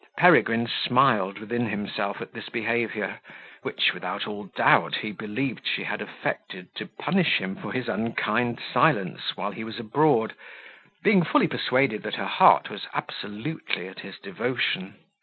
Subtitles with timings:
[0.17, 3.19] Peregrine smiled within himself at this behaviour,
[3.61, 8.59] which, without all doubt, he believed she had affected to punish him for his unkind
[8.73, 10.33] silence while he was abroad,
[11.03, 14.95] being fully persuaded that her heart was absolutely at his devotion.